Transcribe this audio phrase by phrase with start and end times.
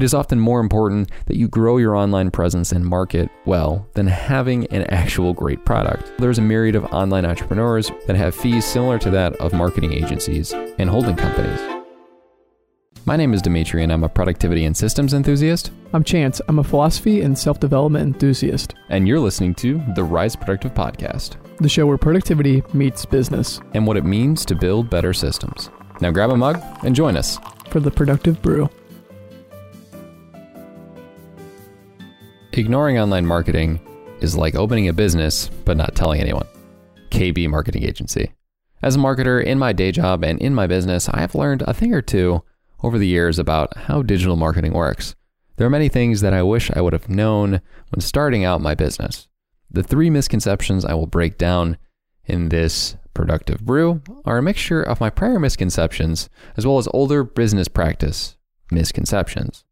[0.00, 4.06] It is often more important that you grow your online presence and market well than
[4.06, 6.10] having an actual great product.
[6.16, 10.54] There's a myriad of online entrepreneurs that have fees similar to that of marketing agencies
[10.78, 11.60] and holding companies.
[13.04, 15.70] My name is Demetri, and I'm a productivity and systems enthusiast.
[15.92, 16.40] I'm Chance.
[16.48, 18.72] I'm a philosophy and self development enthusiast.
[18.88, 23.86] And you're listening to the Rise Productive Podcast, the show where productivity meets business and
[23.86, 25.68] what it means to build better systems.
[26.00, 27.38] Now grab a mug and join us
[27.68, 28.70] for the Productive Brew.
[32.60, 33.80] Ignoring online marketing
[34.20, 36.46] is like opening a business but not telling anyone.
[37.08, 38.32] KB Marketing Agency.
[38.82, 41.72] As a marketer in my day job and in my business, I have learned a
[41.72, 42.44] thing or two
[42.82, 45.14] over the years about how digital marketing works.
[45.56, 48.74] There are many things that I wish I would have known when starting out my
[48.74, 49.26] business.
[49.70, 51.78] The three misconceptions I will break down
[52.26, 57.24] in this productive brew are a mixture of my prior misconceptions as well as older
[57.24, 58.36] business practice
[58.70, 59.64] misconceptions.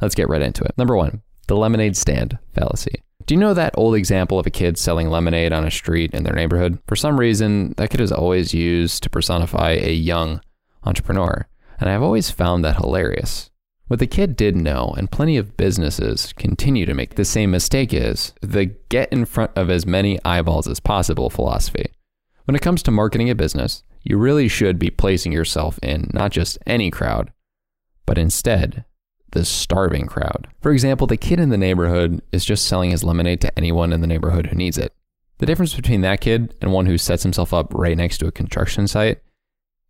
[0.00, 0.78] Let's get right into it.
[0.78, 3.02] Number one, the lemonade stand fallacy.
[3.26, 6.22] Do you know that old example of a kid selling lemonade on a street in
[6.22, 6.78] their neighborhood?
[6.86, 10.40] For some reason, that kid is always used to personify a young
[10.84, 11.48] entrepreneur,
[11.80, 13.50] and I've always found that hilarious.
[13.88, 17.92] What the kid did know, and plenty of businesses continue to make the same mistake,
[17.92, 21.92] is the get in front of as many eyeballs as possible philosophy.
[22.44, 26.30] When it comes to marketing a business, you really should be placing yourself in not
[26.30, 27.32] just any crowd,
[28.06, 28.84] but instead
[29.36, 30.48] the starving crowd.
[30.62, 34.00] For example, the kid in the neighborhood is just selling his lemonade to anyone in
[34.00, 34.94] the neighborhood who needs it.
[35.38, 38.32] The difference between that kid and one who sets himself up right next to a
[38.32, 39.20] construction site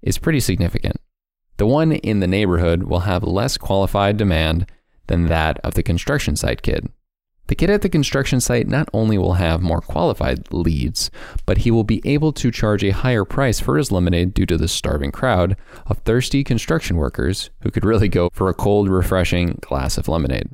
[0.02, 0.96] is pretty significant.
[1.58, 4.66] The one in the neighborhood will have less qualified demand
[5.06, 6.88] than that of the construction site kid.
[7.48, 11.10] The kid at the construction site not only will have more qualified leads,
[11.44, 14.56] but he will be able to charge a higher price for his lemonade due to
[14.56, 19.58] the starving crowd of thirsty construction workers who could really go for a cold, refreshing
[19.60, 20.48] glass of lemonade.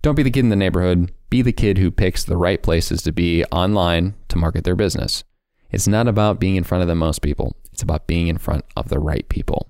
[0.00, 3.02] Don't be the kid in the neighborhood, be the kid who picks the right places
[3.02, 5.24] to be online to market their business.
[5.70, 8.64] It's not about being in front of the most people, it's about being in front
[8.76, 9.68] of the right people.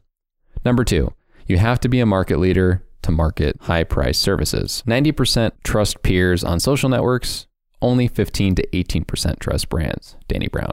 [0.64, 1.14] Number two,
[1.46, 4.82] you have to be a market leader to market high price services.
[4.86, 7.46] 90% trust peers on social networks,
[7.80, 10.16] only 15 to 18% trust brands.
[10.28, 10.72] Danny Brown.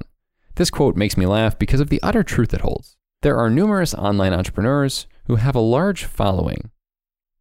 [0.55, 2.97] This quote makes me laugh because of the utter truth it holds.
[3.21, 6.71] There are numerous online entrepreneurs who have a large following,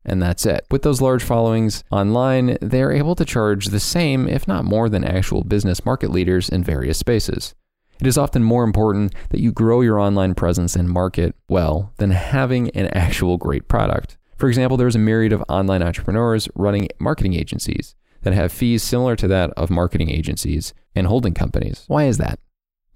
[0.04, 0.66] and that's it.
[0.71, 4.88] With those large followings online, they are able to charge the same, if not more,
[4.88, 7.55] than actual business market leaders in various spaces.
[8.00, 12.10] It is often more important that you grow your online presence and market well than
[12.10, 14.17] having an actual great product.
[14.38, 19.16] For example, there's a myriad of online entrepreneurs running marketing agencies that have fees similar
[19.16, 21.84] to that of marketing agencies and holding companies.
[21.88, 22.38] Why is that?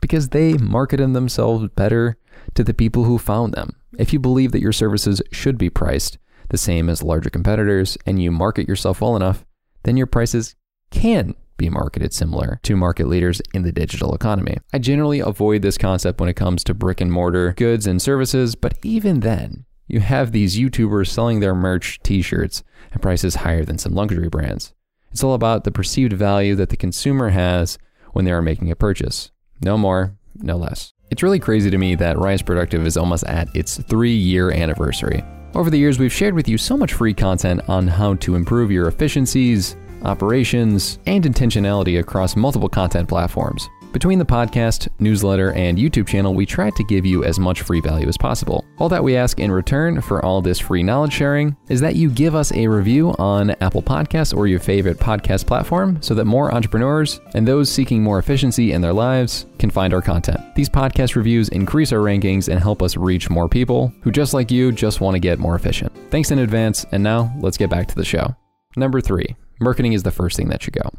[0.00, 2.16] Because they marketed themselves better
[2.54, 3.76] to the people who found them.
[3.98, 8.22] If you believe that your services should be priced the same as larger competitors and
[8.22, 9.44] you market yourself well enough,
[9.82, 10.54] then your prices
[10.90, 14.58] can be marketed similar to market leaders in the digital economy.
[14.72, 18.54] I generally avoid this concept when it comes to brick and mortar goods and services,
[18.54, 23.64] but even then, you have these YouTubers selling their merch t shirts at prices higher
[23.64, 24.72] than some luxury brands.
[25.12, 27.78] It's all about the perceived value that the consumer has
[28.12, 29.30] when they are making a purchase.
[29.60, 30.94] No more, no less.
[31.10, 35.22] It's really crazy to me that Rise Productive is almost at its three year anniversary.
[35.54, 38.70] Over the years, we've shared with you so much free content on how to improve
[38.70, 43.68] your efficiencies, operations, and intentionality across multiple content platforms.
[43.92, 47.80] Between the podcast, newsletter, and YouTube channel, we try to give you as much free
[47.80, 48.64] value as possible.
[48.78, 52.08] All that we ask in return for all this free knowledge sharing is that you
[52.08, 56.54] give us a review on Apple Podcasts or your favorite podcast platform so that more
[56.54, 60.40] entrepreneurs and those seeking more efficiency in their lives can find our content.
[60.54, 64.50] These podcast reviews increase our rankings and help us reach more people who, just like
[64.50, 65.92] you, just want to get more efficient.
[66.10, 68.34] Thanks in advance, and now let's get back to the show.
[68.74, 70.90] Number three, marketing is the first thing that should go.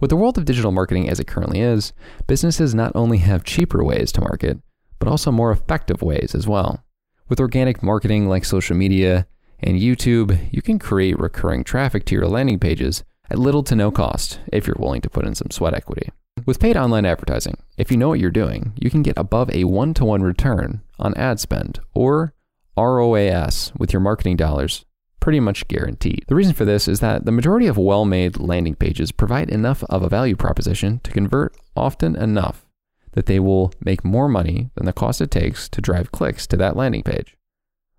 [0.00, 1.92] With the world of digital marketing as it currently is,
[2.26, 4.58] businesses not only have cheaper ways to market,
[4.98, 6.82] but also more effective ways as well.
[7.28, 9.26] With organic marketing like social media
[9.60, 13.90] and YouTube, you can create recurring traffic to your landing pages at little to no
[13.90, 16.08] cost if you're willing to put in some sweat equity.
[16.46, 19.64] With paid online advertising, if you know what you're doing, you can get above a
[19.64, 22.32] one to one return on ad spend or
[22.74, 24.86] ROAS with your marketing dollars
[25.20, 26.24] pretty much guaranteed.
[26.26, 29.84] The reason for this is that the majority of well made landing pages provide enough
[29.84, 32.66] of a value proposition to convert often enough
[33.12, 36.56] that they will make more money than the cost it takes to drive clicks to
[36.56, 37.36] that landing page.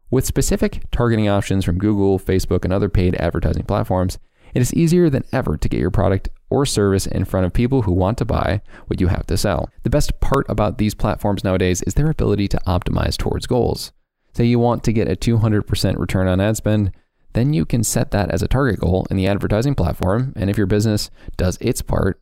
[0.09, 4.19] With specific targeting options from Google, Facebook, and other paid advertising platforms,
[4.53, 7.83] it is easier than ever to get your product or service in front of people
[7.83, 9.69] who want to buy what you have to sell.
[9.83, 13.93] The best part about these platforms nowadays is their ability to optimize towards goals.
[14.33, 16.91] Say you want to get a 200% return on ad spend,
[17.33, 20.33] then you can set that as a target goal in the advertising platform.
[20.35, 22.21] And if your business does its part,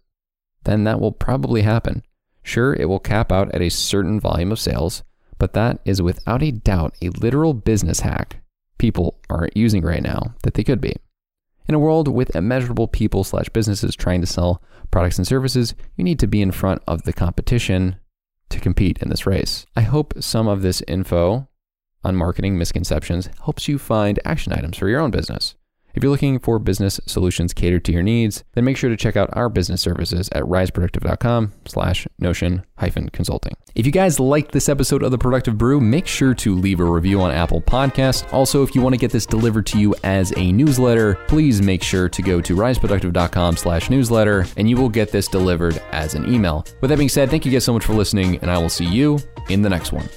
[0.63, 2.03] then that will probably happen.
[2.43, 5.03] Sure, it will cap out at a certain volume of sales,
[5.37, 8.41] but that is without a doubt a literal business hack
[8.77, 10.93] people aren't using right now that they could be.
[11.67, 16.03] In a world with immeasurable people slash businesses trying to sell products and services, you
[16.03, 17.97] need to be in front of the competition
[18.49, 19.65] to compete in this race.
[19.75, 21.47] I hope some of this info
[22.03, 25.55] on marketing misconceptions helps you find action items for your own business.
[25.93, 29.17] If you're looking for business solutions catered to your needs, then make sure to check
[29.17, 33.53] out our business services at riseproductive.com slash notion hyphen consulting.
[33.75, 36.85] If you guys liked this episode of The Productive Brew, make sure to leave a
[36.85, 38.31] review on Apple Podcast.
[38.31, 41.83] Also, if you want to get this delivered to you as a newsletter, please make
[41.83, 46.31] sure to go to riseproductive.com slash newsletter and you will get this delivered as an
[46.31, 46.65] email.
[46.81, 48.85] With that being said, thank you guys so much for listening and I will see
[48.85, 49.19] you
[49.49, 50.07] in the next one.